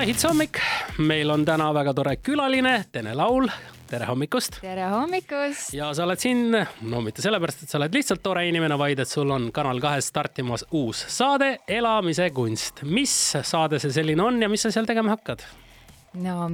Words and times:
maihits 0.00 0.24
hommik, 0.24 0.56
meil 1.04 1.28
on 1.28 1.42
täna 1.44 1.66
väga 1.76 1.92
tore 1.92 2.14
külaline, 2.24 2.86
Tene 2.92 3.12
Laul. 3.12 3.50
tere 3.90 4.06
hommikust. 4.08 4.56
tere 4.62 4.86
hommikust. 4.88 5.74
ja 5.76 5.90
sa 5.94 6.06
oled 6.06 6.22
siin, 6.22 6.54
no 6.88 7.02
mitte 7.04 7.20
sellepärast, 7.20 7.66
et 7.66 7.72
sa 7.72 7.76
oled 7.76 7.98
lihtsalt 7.98 8.22
tore 8.24 8.46
inimene, 8.48 8.78
vaid 8.80 9.02
et 9.02 9.10
sul 9.10 9.28
on 9.28 9.50
Kanal 9.52 9.80
kahes 9.80 10.08
startimas 10.08 10.64
uus 10.72 11.02
saade 11.12 11.50
Elamise 11.68 12.30
kunst. 12.32 12.80
mis 12.82 13.12
saade 13.42 13.78
see 13.82 13.92
selline 13.92 14.24
on 14.24 14.40
ja 14.40 14.48
mis 14.48 14.64
sa 14.64 14.72
seal 14.72 14.88
tegema 14.88 15.12
hakkad? 15.18 15.44
no 16.14 16.48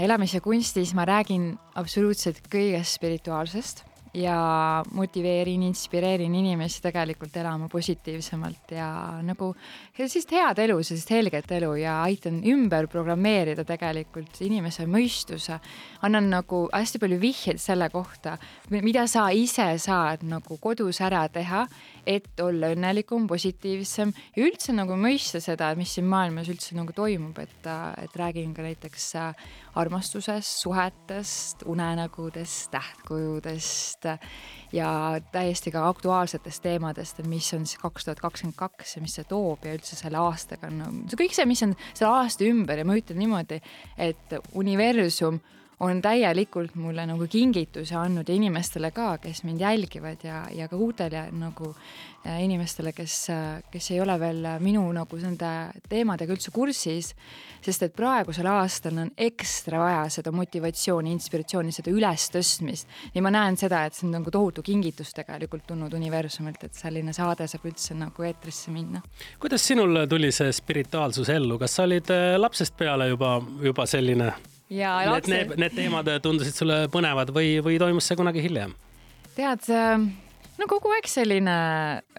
elamise 0.00 0.40
kunstis 0.40 0.94
ma 0.96 1.04
räägin 1.04 1.52
absoluutselt 1.74 2.48
kõigest 2.48 2.96
spirituaalsest 2.96 3.84
ja 4.16 4.82
motiveerin, 4.96 5.62
inspireerin 5.68 6.34
inimesi 6.34 6.80
tegelikult 6.84 7.36
elama 7.36 7.68
positiivsemalt 7.68 8.72
ja 8.76 8.88
nagu 9.24 9.50
sellist 9.96 10.32
head 10.32 10.60
elu, 10.64 10.78
sellist 10.84 11.10
helget 11.12 11.50
elu 11.58 11.72
ja 11.82 11.98
aitan 12.06 12.38
ümber 12.48 12.88
programmeerida 12.88 13.64
tegelikult 13.68 14.40
inimese 14.46 14.86
mõistuse. 14.88 15.58
annan 16.02 16.30
nagu 16.30 16.66
hästi 16.72 17.00
palju 17.02 17.20
vihjeid 17.20 17.60
selle 17.60 17.90
kohta, 17.90 18.36
mida 18.70 19.06
sa 19.06 19.28
ise 19.30 19.68
saad 19.78 20.24
nagu 20.24 20.58
kodus 20.60 21.00
ära 21.00 21.26
teha, 21.28 21.66
et 22.06 22.40
olla 22.40 22.70
õnnelikum, 22.72 23.26
positiivsem 23.26 24.12
ja 24.36 24.46
üldse 24.46 24.72
nagu 24.72 24.96
mõista 24.96 25.40
seda, 25.42 25.74
mis 25.76 25.92
siin 25.96 26.06
maailmas 26.08 26.48
üldse 26.48 26.76
nagu 26.76 26.92
toimub, 26.96 27.38
et, 27.42 27.68
et 28.00 28.16
räägin 28.16 28.54
ka 28.54 28.64
näiteks 28.64 29.12
armastusest, 29.76 30.62
suhetest, 30.62 31.66
unenägudest, 31.66 32.70
tähtkujudest 32.70 34.05
ja 34.74 34.90
täiesti 35.32 35.72
ka 35.74 35.86
aktuaalsetest 35.88 36.62
teemadest, 36.64 37.20
mis 37.28 37.48
on 37.54 37.66
siis 37.66 37.80
kaks 37.82 38.06
tuhat 38.06 38.22
kakskümmend 38.22 38.58
kaks 38.58 38.96
ja 38.96 39.02
mis 39.04 39.14
see 39.18 39.28
toob 39.28 39.66
ja 39.66 39.74
üldse 39.76 39.98
selle 39.98 40.20
aastaga 40.20 40.70
on 40.70 40.80
no,, 40.82 40.90
kõik 41.18 41.36
see, 41.36 41.46
mis 41.48 41.62
on 41.66 41.76
selle 41.92 42.10
aasta 42.12 42.46
ümber 42.48 42.82
ja 42.82 42.88
ma 42.88 42.96
ütlen 42.98 43.20
niimoodi, 43.22 43.60
et 43.98 44.36
universum 44.54 45.40
on 45.80 46.00
täielikult 46.02 46.74
mulle 46.80 47.04
nagu 47.06 47.26
kingituse 47.28 47.96
andnud 48.00 48.28
ja 48.28 48.34
inimestele 48.34 48.90
ka, 48.96 49.18
kes 49.20 49.42
mind 49.44 49.60
jälgivad 49.60 50.24
ja, 50.24 50.46
ja 50.54 50.68
ka 50.68 50.76
uutele 50.76 51.26
nagu 51.36 51.68
äh, 52.26 52.38
inimestele, 52.44 52.94
kes, 52.96 53.26
kes 53.70 53.90
ei 53.92 54.00
ole 54.00 54.16
veel 54.20 54.40
minu 54.64 54.86
nagu 54.96 55.20
nende 55.20 55.50
teemadega 55.88 56.32
üldse 56.32 56.50
kursis. 56.54 57.12
sest 57.66 57.82
et 57.82 57.94
praegusel 57.96 58.46
aastal 58.46 58.98
on 59.02 59.10
ekstra 59.18 59.80
vaja 59.82 60.08
seda 60.16 60.30
motivatsiooni, 60.32 61.12
inspiratsiooni, 61.12 61.72
seda 61.74 61.90
ülestõstmist 61.90 63.12
ja 63.14 63.22
ma 63.22 63.32
näen 63.34 63.56
seda, 63.58 63.84
et 63.84 63.94
see 63.94 64.06
on 64.06 64.16
nagu 64.20 64.30
tohutu 64.30 64.62
kingitus 64.62 65.12
tegelikult 65.16 65.66
tulnud 65.66 65.92
universumilt, 65.92 66.62
et 66.64 66.74
selline 66.78 67.12
saade 67.12 67.48
saab 67.50 67.66
üldse 67.68 67.96
nagu 67.98 68.22
eetrisse 68.22 68.70
minna. 68.70 69.02
kuidas 69.38 69.66
sinul 69.66 70.06
tuli 70.08 70.32
see 70.32 70.52
spirituaalsus 70.52 71.28
ellu, 71.28 71.58
kas 71.58 71.76
sa 71.76 71.84
olid 71.84 72.12
äh, 72.14 72.36
lapsest 72.40 72.78
peale 72.78 73.12
juba, 73.12 73.40
juba 73.60 73.86
selline 73.86 74.32
ja 74.70 74.98
need, 75.12 75.28
need, 75.30 75.56
need 75.62 75.76
teemad 75.76 76.10
tundusid 76.22 76.56
sulle 76.56 76.78
põnevad 76.92 77.30
või, 77.34 77.56
või 77.64 77.78
toimus 77.82 78.08
see 78.08 78.18
kunagi 78.18 78.42
hiljem? 78.44 78.74
tead, 79.36 79.68
no 80.60 80.66
kogu 80.70 80.92
aeg 80.94 81.08
selline 81.10 81.56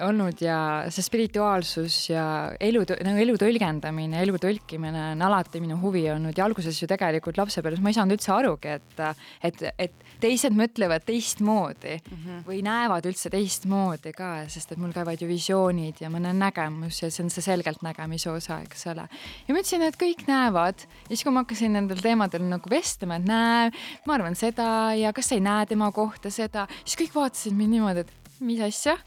olnud 0.05 0.41
ja 0.43 0.57
see 0.93 1.05
spirituaalsus 1.05 1.97
ja 2.11 2.25
elu, 2.63 2.83
nagu 3.05 3.21
elu 3.23 3.38
tõlgendamine, 3.41 4.21
elu 4.21 4.41
tõlkimine 4.41 5.11
on 5.13 5.23
alati 5.27 5.61
minu 5.63 5.80
huvi 5.81 6.05
olnud 6.13 6.38
ja 6.38 6.45
alguses 6.45 6.77
ju 6.81 6.89
tegelikult 6.89 7.39
lapsepõlves 7.39 7.81
ma 7.83 7.91
ei 7.91 7.97
saanud 7.97 8.17
üldse 8.17 8.33
arugi, 8.35 8.75
et, 8.77 9.02
et, 9.49 9.63
et 9.88 10.05
teised 10.21 10.53
mõtlevad 10.58 11.05
teistmoodi 11.08 11.97
mm 11.97 12.17
-hmm. 12.17 12.43
või 12.47 12.61
näevad 12.65 13.05
üldse 13.09 13.31
teistmoodi 13.33 14.13
ka, 14.17 14.31
sest 14.49 14.71
et 14.73 14.81
mul 14.81 14.93
käivad 14.93 15.21
ju 15.21 15.30
visioonid 15.30 16.02
ja 16.02 16.09
ma 16.13 16.21
näen 16.21 16.39
nägemus 16.41 17.02
ja 17.03 17.11
see 17.11 17.23
on 17.25 17.33
see 17.33 17.45
selgeltnägemise 17.45 18.31
osa, 18.31 18.61
eks 18.65 18.88
ole. 18.93 19.08
ja 19.47 19.53
ma 19.53 19.61
ütlesin, 19.61 19.85
et 19.88 19.97
kõik 19.97 20.27
näevad 20.27 20.85
ja 20.85 21.15
siis, 21.15 21.23
kui 21.23 21.33
ma 21.33 21.45
hakkasin 21.45 21.73
nendel 21.73 22.02
teemadel 22.02 22.45
nagu 22.45 22.69
vestlema, 22.69 23.17
et 23.17 23.25
näe, 23.25 23.71
ma 24.05 24.14
arvan 24.14 24.36
seda 24.36 24.93
ja 24.93 25.14
kas 25.14 25.30
sa 25.30 25.36
ei 25.36 25.42
näe 25.42 25.65
tema 25.65 25.92
kohta 25.92 26.30
seda, 26.30 26.67
siis 26.83 26.98
kõik 27.02 27.15
vaatasid 27.15 27.54
mind 27.54 27.77
niimoodi, 27.77 28.05
et 28.05 28.27
mis 28.39 28.61
asja, 28.61 28.98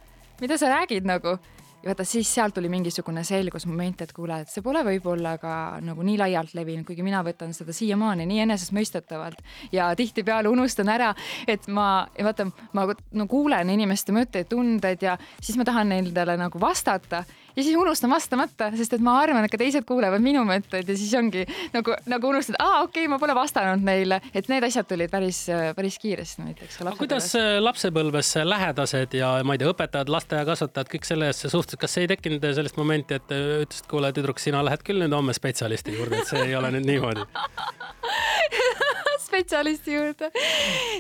mida 0.40 0.58
sa 0.58 0.70
räägid 0.72 1.08
nagu? 1.08 1.38
Ja 1.80 1.88
vaata, 1.88 2.04
siis 2.04 2.28
sealt 2.34 2.52
tuli 2.54 2.68
mingisugune 2.68 3.22
selgusmoment, 3.24 4.02
et 4.04 4.10
kuule, 4.12 4.42
et 4.42 4.50
see 4.52 4.60
pole 4.60 4.82
võib-olla 4.84 5.38
ka 5.40 5.52
nagu 5.80 6.04
nii 6.04 6.18
laialt 6.20 6.52
levinud, 6.52 6.84
kuigi 6.84 7.00
mina 7.00 7.22
võtan 7.24 7.54
seda 7.56 7.72
siiamaani 7.72 8.26
nii 8.28 8.42
enesestmõistetavalt 8.44 9.40
ja 9.72 9.86
tihtipeale 9.96 10.52
unustan 10.52 10.92
ära, 10.92 11.14
et 11.48 11.64
ma, 11.72 12.04
vaata, 12.20 12.50
ma 12.76 12.84
no 13.16 13.26
kuulen 13.30 13.72
inimeste 13.72 14.12
mõtteid, 14.12 14.50
tundeid 14.52 15.08
ja 15.08 15.16
siis 15.40 15.56
ma 15.56 15.64
tahan 15.64 15.88
nendele 15.94 16.36
nagu 16.36 16.60
vastata 16.60 17.24
ja 17.56 17.62
siis 17.62 17.76
unustan 17.76 18.10
vastamata, 18.12 18.70
sest 18.76 18.96
et 18.96 19.04
ma 19.04 19.16
arvan, 19.20 19.44
et 19.44 19.52
ka 19.52 19.60
teised 19.60 19.86
kuulevad 19.88 20.22
minu 20.24 20.42
mõtteid 20.48 20.88
ja 20.88 20.96
siis 20.98 21.12
ongi 21.18 21.44
nagu, 21.74 21.94
nagu 22.10 22.30
unustad, 22.32 22.58
aa, 22.58 22.82
okei 22.84 23.04
okay,, 23.04 23.10
ma 23.12 23.20
pole 23.22 23.36
vastanud 23.36 23.84
neile, 23.86 24.20
et 24.34 24.50
need 24.52 24.66
asjad 24.66 24.88
tulid 24.90 25.12
päris, 25.12 25.42
päris 25.76 25.98
kiiresti 26.02 26.46
näiteks. 26.46 26.80
kuidas 26.98 27.30
äh, 27.38 27.56
lapsepõlves 27.62 28.34
lähedased 28.44 29.16
ja 29.18 29.32
ma 29.44 29.56
ei 29.56 29.62
tea, 29.62 29.72
õpetajad, 29.74 30.12
lasteaiakasvatajad, 30.16 30.92
kõik 30.94 31.08
selle 31.08 31.30
eest 31.30 31.48
suhtusid, 31.48 31.80
kas 31.80 31.98
ei 32.00 32.10
tekkinud 32.10 32.44
sellist 32.56 32.78
momenti, 32.80 33.20
et 33.20 33.34
ütlesid, 33.34 33.88
kuule, 33.90 34.12
tüdruk, 34.16 34.42
sina 34.42 34.62
lähed 34.66 34.84
küll 34.86 35.02
nüüd 35.02 35.14
homme 35.16 35.36
spetsialisti 35.36 35.96
juurde, 35.96 36.22
et 36.22 36.30
see 36.30 36.48
ei 36.50 36.56
ole 36.58 36.72
nüüd 36.76 36.88
niimoodi 36.88 37.26
spetsialisti 39.30 39.94
juurde. 39.94 40.30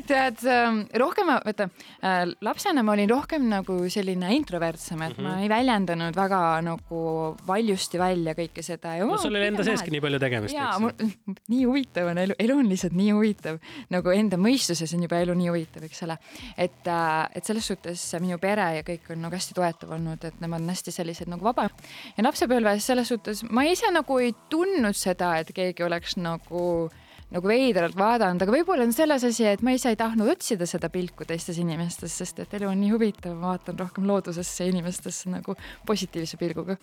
tead, 0.08 0.42
ähm, 0.46 0.80
rohkem, 0.98 1.30
vaata 1.30 1.66
äh, 1.66 2.22
lapsena 2.44 2.84
ma 2.86 2.94
olin 2.94 3.10
rohkem 3.10 3.48
nagu 3.50 3.76
selline 3.90 4.30
introvertsem, 4.36 5.02
et 5.02 5.16
mm 5.16 5.18
-hmm. 5.18 5.28
ma 5.28 5.34
mhm. 5.34 5.42
ei 5.42 5.48
väljendanud 5.48 6.16
väga 6.16 6.40
nagu 6.64 7.00
valjusti 7.46 7.98
välja 7.98 8.34
kõike 8.34 8.62
seda. 8.62 8.96
no 9.04 9.18
sul 9.18 9.34
oli 9.34 9.50
enda 9.50 9.64
seeski 9.64 9.90
nii 9.90 10.00
palju 10.00 10.18
tegemist. 10.18 10.54
jaa, 10.54 10.78
nii 11.52 11.64
huvitav 11.64 12.10
on 12.12 12.18
elu, 12.18 12.34
elu 12.38 12.58
on 12.58 12.68
lihtsalt 12.68 12.96
nii 12.96 13.10
huvitav, 13.12 13.58
nagu 13.90 14.14
enda 14.14 14.36
mõistuses 14.36 14.94
on 14.96 15.02
juba 15.02 15.20
elu 15.24 15.34
nii 15.34 15.48
huvitav, 15.48 15.84
eks 15.84 16.02
ole. 16.06 16.18
et, 16.56 16.86
äh, 16.86 17.28
et 17.34 17.44
selles 17.44 17.66
suhtes 17.66 18.06
minu 18.20 18.38
pere 18.38 18.68
ja 18.76 18.86
kõik 18.86 19.10
on 19.10 19.22
nagu 19.22 19.34
hästi 19.34 19.54
toetav 19.54 19.90
olnud, 19.98 20.24
et 20.24 20.40
nemad 20.40 20.62
on 20.62 20.68
hästi 20.68 20.94
sellised 20.94 21.28
nagu 21.28 21.44
vaba. 21.44 21.68
ja 22.16 22.24
lapsepõlves 22.24 22.86
selles 22.86 23.08
suhtes 23.08 23.42
ma 23.50 23.64
ise 23.64 23.90
nagu 23.92 24.18
ei 24.18 24.34
tundnud 24.48 24.96
seda, 24.96 25.36
et 25.38 25.52
keegi 25.54 25.82
oleks 25.82 26.16
nagu 26.16 26.90
nagu 27.34 27.50
veidralt 27.50 27.96
vaadanud, 27.98 28.42
aga 28.42 28.54
võib-olla 28.54 28.86
on 28.86 28.94
selles 28.94 29.24
asi, 29.26 29.46
et 29.46 29.62
ma 29.66 29.74
ise 29.76 29.92
ei 29.92 29.98
tahtnud 29.98 30.30
otsida 30.32 30.66
seda 30.68 30.90
pilku 30.92 31.26
teistes 31.28 31.58
inimestes, 31.62 32.16
sest 32.22 32.42
et 32.44 32.58
elu 32.58 32.70
on 32.70 32.80
nii 32.80 32.92
huvitav, 32.94 33.36
ma 33.38 33.54
vaatan 33.54 33.78
rohkem 33.80 34.08
loodusesse 34.10 34.66
ja 34.66 34.74
inimestesse 34.74 35.30
nagu 35.32 35.56
positiivse 35.86 36.40
pilguga. 36.40 36.76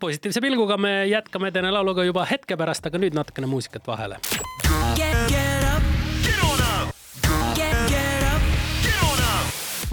positiivse 0.00 0.40
pilguga 0.40 0.76
me 0.76 0.94
jätkame 1.08 1.50
Teene 1.50 1.70
lauluga 1.70 2.04
juba 2.04 2.24
hetke 2.24 2.56
pärast, 2.56 2.86
aga 2.86 2.98
nüüd 2.98 3.14
natukene 3.14 3.50
muusikat 3.50 3.86
vahele. 3.86 4.20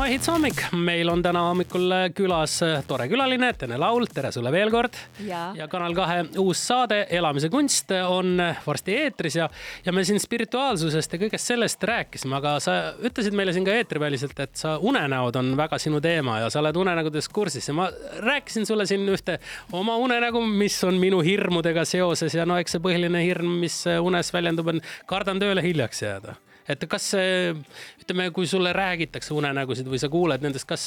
Hits 0.07 0.29
hommik, 0.31 0.62
meil 0.72 1.09
on 1.12 1.19
täna 1.19 1.41
hommikul 1.50 1.91
külas 2.16 2.53
tore 2.88 3.09
külaline, 3.12 3.50
Tene 3.59 3.75
Laul, 3.81 4.06
tere 4.07 4.29
sulle 4.31 4.53
veel 4.56 4.72
kord. 4.72 4.95
ja, 5.28 5.68
Kanal 5.68 5.91
kahe 5.97 6.22
uus 6.40 6.62
saade 6.69 7.01
Elamise 7.12 7.50
kunst 7.51 7.91
on 8.07 8.40
varsti 8.63 8.95
eetris 9.01 9.35
ja, 9.35 9.50
ja 9.84 9.91
me 9.91 10.06
siin 10.07 10.22
spirituaalsusest 10.23 11.18
ja 11.18 11.19
kõigest 11.25 11.51
sellest 11.51 11.84
rääkisime, 11.84 12.40
aga 12.40 12.56
sa 12.63 12.78
ütlesid 13.03 13.35
meile 13.35 13.51
siin 13.51 13.68
ka 13.68 13.75
eetriväliselt, 13.75 14.40
et 14.40 14.56
sa 14.56 14.78
unenäod 14.79 15.41
on 15.44 15.51
väga 15.59 15.81
sinu 15.84 16.00
teema 16.00 16.39
ja 16.39 16.50
sa 16.53 16.63
oled 16.63 16.79
unenägudes 16.85 17.28
kursis 17.28 17.68
ja 17.68 17.75
ma 17.75 17.91
rääkisin 18.24 18.69
sulle 18.69 18.88
siin 18.88 19.03
ühte 19.12 19.41
oma 19.75 20.00
unenägu, 20.00 20.39
mis 20.47 20.79
on 20.88 21.03
minu 21.03 21.19
hirmudega 21.19 21.84
seoses 21.84 22.39
ja 22.39 22.47
no 22.47 22.56
eks 22.62 22.78
see 22.78 22.88
põhiline 22.88 23.28
hirm, 23.28 23.59
mis 23.59 23.84
unes 24.00 24.31
väljendub, 24.31 24.72
on 24.72 24.85
kardan 25.06 25.44
tööle 25.44 25.68
hiljaks 25.68 26.06
jääda 26.07 26.39
et 26.69 26.85
kas 26.89 27.09
ütleme, 27.17 28.29
kui 28.35 28.47
sulle 28.47 28.73
räägitakse 28.75 29.33
unenägusid 29.35 29.88
või 29.89 30.00
sa 30.01 30.09
kuuled 30.11 30.44
nendest, 30.44 30.67
kas 30.69 30.85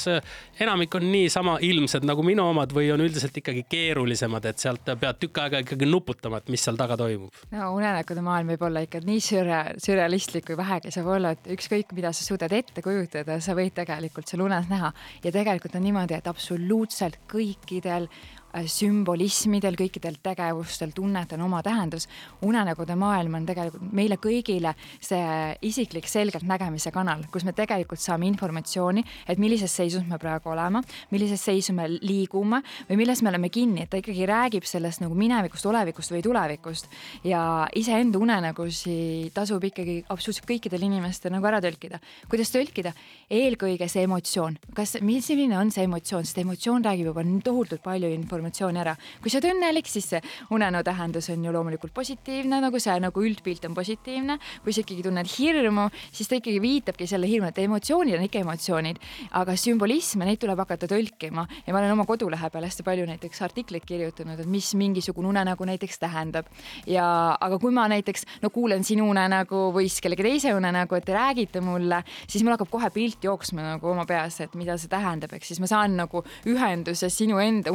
enamik 0.60 0.94
on 0.98 1.06
niisama 1.12 1.58
ilmsed 1.64 2.06
nagu 2.08 2.24
minu 2.26 2.46
omad 2.50 2.72
või 2.76 2.90
on 2.94 3.02
üldiselt 3.04 3.36
ikkagi 3.36 3.64
keerulisemad, 3.70 4.48
et 4.50 4.62
sealt 4.62 4.88
pead 5.00 5.20
tükk 5.20 5.42
aega 5.44 5.62
ikkagi 5.64 5.88
nuputama, 5.88 6.40
et 6.40 6.50
mis 6.52 6.64
seal 6.64 6.78
taga 6.80 6.98
toimub? 7.00 7.44
no 7.54 7.70
unenägude 7.76 8.24
maailm 8.24 8.54
võib 8.54 8.66
olla 8.70 8.84
ikka 8.86 9.02
nii 9.04 9.22
sürre-, 9.24 9.76
sürrealistlik, 9.80 10.48
kui 10.50 10.58
vähegi 10.58 10.92
saab 10.94 11.12
olla, 11.16 11.34
et 11.36 11.48
ükskõik, 11.56 11.94
mida 11.96 12.12
sa 12.16 12.26
suudad 12.26 12.52
ette 12.56 12.84
kujutada, 12.84 13.40
sa 13.44 13.56
võid 13.58 13.76
tegelikult 13.76 14.30
seal 14.30 14.44
unes 14.44 14.68
näha 14.70 14.92
ja 15.24 15.32
tegelikult 15.34 15.76
on 15.78 15.86
niimoodi, 15.88 16.18
et 16.20 16.30
absoluutselt 16.30 17.20
kõikidel 17.30 18.08
Äh, 18.10 18.39
sümbolismidel, 18.66 19.76
kõikidel 19.78 20.16
tegevustel, 20.22 20.90
tunnetel 20.94 21.38
on 21.38 21.46
oma 21.46 21.62
tähendus. 21.62 22.08
unenägude 22.42 22.96
maailm 22.96 23.34
on 23.34 23.46
tegelikult 23.46 23.92
meile 23.92 24.16
kõigile 24.16 24.74
see 25.00 25.56
isiklik 25.62 26.08
selgeltnägemise 26.08 26.90
kanal, 26.90 27.22
kus 27.30 27.44
me 27.44 27.52
tegelikult 27.52 28.00
saame 28.00 28.26
informatsiooni, 28.26 29.04
et 29.28 29.38
millises 29.38 29.70
seisus 29.70 30.06
me 30.08 30.18
praegu 30.18 30.50
oleme, 30.50 30.82
millises 31.10 31.40
seisu 31.44 31.72
me 31.72 31.86
liigume 31.88 32.62
või 32.88 32.96
milles 32.96 33.22
me 33.22 33.30
oleme 33.30 33.48
kinni, 33.48 33.84
et 33.84 33.90
ta 33.90 34.00
ikkagi 34.00 34.26
räägib 34.26 34.66
sellest 34.66 35.00
nagu 35.04 35.14
minevikust, 35.14 35.66
olevikust 35.66 36.10
või 36.10 36.22
tulevikust. 36.22 36.88
ja 37.24 37.68
iseenda 37.74 38.18
unenägusi 38.18 39.30
tasub 39.34 39.64
ikkagi 39.64 40.04
absoluutselt 40.08 40.48
kõikidel 40.48 40.82
inimestel 40.82 41.32
nagu 41.32 41.46
ära 41.46 41.60
tõlkida. 41.60 42.00
kuidas 42.28 42.50
tõlkida? 42.50 42.92
eelkõige 43.30 43.88
see 43.88 44.02
emotsioon, 44.02 44.58
kas, 44.74 44.96
milline 45.00 45.58
on 45.58 45.70
see 45.70 45.84
emotsioon, 45.84 46.24
sest 46.24 46.38
emotsioon 46.38 46.84
räägib 46.84 47.06
juba 47.06 47.22
tohutult 47.44 47.82
palju 47.82 48.08
informatsiooni 48.10 48.39
informatsiooni 48.40 48.80
ära. 48.80 48.96
kui 49.20 49.30
sa 49.30 49.38
oled 49.38 49.50
õnnelik, 49.54 49.88
siis 49.88 50.08
see 50.10 50.20
unenäo 50.50 50.82
tähendus 50.84 51.28
on 51.30 51.44
ju 51.44 51.52
loomulikult 51.52 51.92
positiivne, 51.94 52.60
nagu 52.60 52.80
see 52.80 52.96
nagu 53.00 53.22
üldpilt 53.22 53.64
on 53.68 53.74
positiivne. 53.74 54.38
kui 54.64 54.72
sa 54.72 54.80
ikkagi 54.80 55.02
tunned 55.02 55.28
hirmu, 55.38 55.88
siis 56.12 56.28
ta 56.28 56.36
ikkagi 56.36 56.60
viitabki 56.60 57.06
selle 57.06 57.28
hirmu, 57.28 57.50
et 57.50 57.58
emotsioonid 57.58 58.16
on 58.16 58.24
ikka 58.24 58.40
emotsioonid, 58.40 59.00
aga 59.32 59.56
sümbolisme, 59.56 60.24
neid 60.24 60.40
tuleb 60.40 60.58
hakata 60.58 60.88
tõlkima 60.90 61.46
ja 61.66 61.72
ma 61.72 61.80
olen 61.80 61.92
oma 61.92 62.06
kodulehe 62.08 62.50
peal 62.50 62.64
hästi 62.64 62.86
palju 62.86 63.06
näiteks 63.10 63.42
artikleid 63.42 63.86
kirjutanud, 63.86 64.40
et 64.40 64.50
mis 64.50 64.72
mingisugune 64.74 65.28
unenägu 65.28 65.64
näiteks 65.64 65.98
tähendab. 65.98 66.46
ja, 66.86 67.36
aga 67.40 67.58
kui 67.58 67.72
ma 67.72 67.86
näiteks 67.88 68.26
no 68.42 68.50
kuulen 68.50 68.84
sinu 68.84 69.10
unenägu 69.10 69.70
või 69.74 69.88
siis 69.88 70.00
kellegi 70.00 70.26
teise 70.26 70.54
unenägu, 70.54 70.96
et 70.96 71.04
te 71.04 71.14
räägite 71.14 71.60
mulle, 71.60 72.02
siis 72.26 72.44
mul 72.44 72.56
hakkab 72.56 72.70
kohe 72.70 72.90
pilt 72.90 73.24
jooksma 73.24 73.74
nagu 73.74 73.90
oma 73.90 74.06
peas, 74.06 74.40
et 74.40 74.54
mida 74.54 74.76
see 74.78 74.90
tähendab, 74.90 75.32
ehk 75.34 75.44
siis 75.44 75.60
ma 75.60 75.68
saan 75.70 75.96
nagu 75.98 76.24
ühenduse 76.48 77.10
sinu 77.12 77.38
enda 77.42 77.72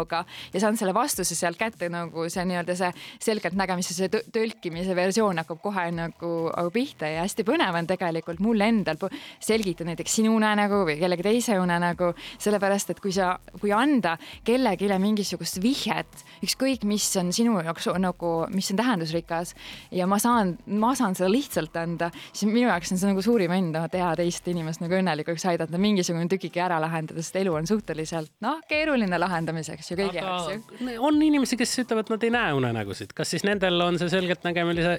unenäoga 0.00 0.24
ja 0.52 0.60
saan 0.60 0.76
selle 0.76 0.94
vastuse 0.94 1.34
sealt 1.34 1.58
kätte 1.58 1.88
nagu 1.88 2.28
see 2.28 2.44
nii-öelda 2.44 2.76
see 2.76 2.90
selgeltnägemise, 3.20 3.94
see 3.94 4.08
tõlkimise 4.08 4.94
versioon 4.96 5.38
hakkab 5.38 5.60
kohe 5.62 5.90
nagu 5.92 6.50
pihta 6.72 7.06
ja 7.06 7.24
hästi 7.24 7.44
põnev 7.44 7.76
on 7.76 7.86
tegelikult 7.86 8.40
mul 8.40 8.60
endal 8.60 8.96
selgitada 9.40 9.90
näiteks 9.90 10.14
sinu 10.20 10.34
unenägu 10.36 10.84
või 10.86 10.98
kellegi 11.00 11.22
teise 11.22 11.58
unenägu, 11.60 12.12
sellepärast 12.38 12.90
et 12.90 13.00
kui 13.00 13.12
sa, 13.12 13.38
kui 13.60 13.72
anda 13.72 14.16
kellelegi 14.44 14.88
mingisugust 15.00 15.60
vihjet, 15.62 16.24
ükskõik 16.44 16.84
mis 16.84 17.06
on 17.16 17.32
sinu 17.32 17.60
jaoks 17.60 17.88
nagu, 17.98 18.32
mis 18.52 18.70
on 18.72 18.80
tähendusrikas 18.80 19.54
ja 19.94 20.06
ma 20.06 20.18
saan, 20.18 20.56
ma 20.66 20.94
saan 20.98 21.14
seda 21.14 21.30
lihtsalt 21.30 21.76
anda, 21.76 22.10
siis 22.32 22.50
minu 22.50 22.68
jaoks 22.68 22.92
on 22.92 23.00
see 23.00 23.10
nagu 23.10 23.22
suurim 23.22 23.52
õnn 23.54 23.88
teha 23.90 24.14
teist 24.18 24.46
inimest 24.50 24.82
nagu 24.82 24.96
õnnelikuks, 24.98 25.46
aidata 25.50 25.78
mingisugune 25.80 26.28
tükike 26.30 26.62
ära 26.64 26.80
lahendada, 26.82 27.22
sest 27.22 27.38
elu 27.40 27.54
on 27.54 27.68
suhteliselt 27.70 28.32
noh, 28.44 28.60
keeruline 28.68 29.18
lahendamiseks 29.20 29.89
ju 29.90 29.98
kõigi 30.00 30.20
jaoks 30.20 30.52
ju. 30.54 30.96
on 30.98 31.22
inimesi, 31.22 31.58
kes 31.60 31.78
ütlevad, 31.84 32.10
nad 32.12 32.26
ei 32.26 32.34
näe 32.34 32.56
unenägusid, 32.58 33.14
kas 33.16 33.32
siis 33.34 33.46
nendel 33.46 33.80
on 33.84 33.98
see 34.00 34.12
selgeltnägemise 34.12 34.98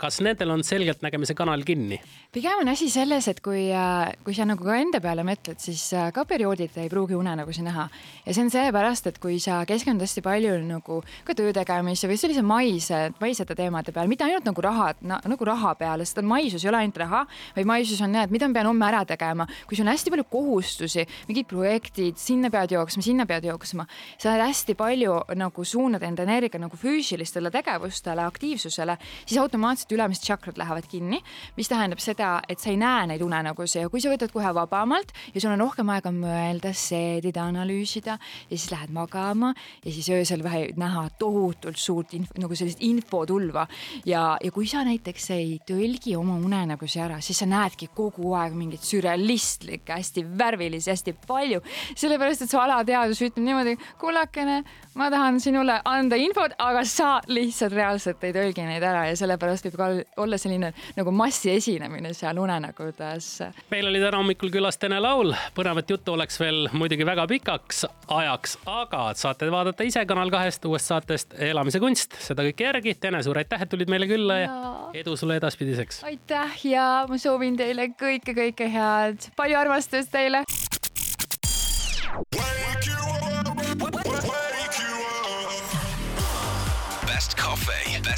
kas 0.00 0.20
nendel 0.24 0.54
on 0.54 0.64
selgeltnägemise 0.64 1.36
kanal 1.36 1.62
kinni? 1.66 2.00
pigem 2.32 2.62
on 2.62 2.68
asi 2.70 2.86
selles, 2.90 3.26
et 3.28 3.40
kui, 3.42 3.66
äh, 3.74 4.12
kui 4.24 4.34
sa 4.36 4.46
nagu 4.46 4.64
ka 4.64 4.76
enda 4.78 5.00
peale 5.02 5.24
mõtled, 5.26 5.58
siis 5.60 5.82
äh, 5.98 6.08
ka 6.14 6.24
periooditi 6.28 6.78
ei 6.84 6.90
pruugi 6.92 7.16
unenägusid 7.18 7.66
näha. 7.66 7.88
ja 8.24 8.34
see 8.34 8.44
on 8.44 8.52
seepärast, 8.54 9.08
et 9.10 9.18
kui 9.18 9.40
sa 9.42 9.64
keskendud 9.68 10.06
hästi 10.06 10.22
palju 10.24 10.54
nagu 10.64 11.00
ka 11.26 11.34
töö 11.36 11.52
tegemise 11.56 12.08
või 12.08 12.18
sellise 12.20 12.44
maise, 12.46 13.00
maisete 13.20 13.56
teemade 13.58 13.92
peale, 13.92 14.08
mitte 14.08 14.24
ainult 14.24 14.46
nagu 14.46 14.64
raha 14.64 14.92
na,, 15.02 15.18
nagu 15.26 15.48
raha 15.48 15.74
peale, 15.80 16.06
sest 16.06 16.22
maisus 16.22 16.64
ei 16.64 16.70
ole 16.70 16.84
ainult 16.84 17.02
raha, 17.02 17.24
vaid 17.56 17.68
maisus 17.68 18.00
on 18.06 18.14
et 18.22 18.32
mida 18.32 18.48
ma 18.48 18.60
pean 18.60 18.70
homme 18.70 18.86
ära 18.86 19.02
tegema. 19.04 19.48
kui 19.66 19.76
sul 19.76 19.86
on 19.86 19.92
hästi 19.92 20.14
palju 20.14 20.26
kohustusi, 20.30 21.06
mingid 21.28 21.50
projektid, 21.50 22.16
sinna 22.20 22.50
pead 22.50 22.76
jooksma, 22.76 23.02
sinna 23.02 23.26
pead 23.26 23.50
jooksma, 23.50 23.86
sa 24.18 24.36
hästi 24.38 24.78
palju 24.78 25.18
nagu 25.34 25.64
suunad 25.64 26.02
enda 26.06 26.22
energia 26.22 26.62
nagu 26.62 26.78
füüsilistele 26.78 27.50
tegevustele, 27.50 28.22
aktiivsusele, 28.30 28.96
siis 29.26 29.40
automaatselt 29.42 29.89
sest 29.90 29.98
ülemised 29.98 30.24
tšakrad 30.24 30.58
lähevad 30.58 30.86
kinni, 30.88 31.18
mis 31.56 31.68
tähendab 31.68 32.00
seda, 32.02 32.40
et 32.48 32.60
sa 32.62 32.70
ei 32.70 32.78
näe 32.78 33.08
neid 33.10 33.22
unenägusid 33.24 33.82
ja 33.82 33.90
kui 33.90 34.02
sa 34.02 34.12
võtad 34.12 34.30
kohe 34.32 34.52
vabamalt 34.54 35.12
ja 35.34 35.42
sul 35.42 35.52
on 35.54 35.64
rohkem 35.64 35.90
aega 35.90 36.12
mõelda, 36.14 36.72
seedida, 36.76 37.44
analüüsida 37.50 38.16
ja 38.16 38.56
siis 38.56 38.70
lähed 38.70 38.92
magama 38.94 39.52
ja 39.84 39.90
siis 39.90 40.08
öösel 40.14 40.44
vähe 40.44 40.70
näha 40.78 41.08
tohutult 41.18 41.80
suurt 41.80 42.14
inf, 42.14 42.30
nagu 42.38 42.54
sellist 42.54 42.82
infotulva. 42.84 43.66
Ja, 44.06 44.36
ja 44.42 44.52
kui 44.54 44.68
sa 44.70 44.84
näiteks 44.86 45.30
ei 45.34 45.58
tõlgi 45.66 46.14
oma 46.18 46.38
unenägusid 46.38 47.04
ära, 47.06 47.20
siis 47.24 47.42
sa 47.42 47.48
näedki 47.50 47.90
kogu 47.96 48.34
aeg 48.38 48.54
mingit 48.58 48.86
sürrealistlikke, 48.86 49.96
hästi 49.96 50.24
värvilisi, 50.38 50.92
hästi 50.92 51.16
palju, 51.26 51.62
sellepärast 51.98 52.46
et 52.46 52.52
su 52.52 52.60
alateadvus 52.60 53.24
ütleb 53.26 53.46
niimoodi, 53.46 53.76
kullakene, 54.00 54.60
ma 55.00 55.10
tahan 55.12 55.40
sinule 55.42 55.80
anda 55.88 56.18
infot, 56.20 56.54
aga 56.62 56.84
sa 56.88 57.12
lihtsalt 57.30 57.74
reaalselt 57.74 58.24
ei 58.26 58.34
tõlgi 58.36 58.66
neid 58.66 58.84
ära. 58.84 59.06
Ja 59.10 59.18
sellepärast 59.18 59.66
võib 59.66 59.79
ka 59.80 59.90
olla 60.22 60.38
selline 60.40 60.72
nagu 60.96 61.14
massiesinemine 61.14 62.12
seal 62.16 62.38
unenägudes. 62.38 63.30
meil 63.70 63.88
oli 63.90 64.02
täna 64.02 64.20
hommikul 64.20 64.52
külas 64.52 64.78
Tene 64.78 65.00
Laul, 65.00 65.34
põnevat 65.56 65.90
juttu 65.90 66.14
oleks 66.14 66.40
veel 66.40 66.68
muidugi 66.72 67.06
väga 67.06 67.26
pikaks 67.30 67.84
ajaks, 68.08 68.56
aga 68.66 69.02
saate 69.18 69.50
vaadata 69.50 69.86
ise 69.86 70.04
Kanal 70.06 70.30
kahest 70.32 70.64
uuest 70.68 70.90
saatest 70.90 71.34
Elamise 71.50 71.80
kunst, 71.82 72.16
seda 72.22 72.44
kõike 72.46 72.66
järgi. 72.68 72.96
Tene, 73.00 73.22
suur 73.24 73.38
aitäh, 73.40 73.62
et 73.62 73.70
tulid 73.72 73.90
meile 73.92 74.08
külla 74.10 74.40
ja, 74.42 74.50
ja 74.94 75.04
edu 75.04 75.16
sulle 75.16 75.38
edaspidiseks. 75.40 76.02
aitäh 76.08 76.66
ja 76.70 76.88
ma 77.08 77.18
soovin 77.18 77.58
teile 77.60 77.90
kõike, 78.00 78.36
kõike 78.36 78.70
head, 78.72 79.30
palju 79.36 79.58
armastust 79.60 80.12
teile. 80.14 80.44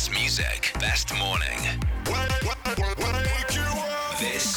Best 0.02 0.19
music, 0.19 0.72
best 0.81 1.14
morning. 1.16 1.58
You. 3.54 3.62
This 4.19 4.51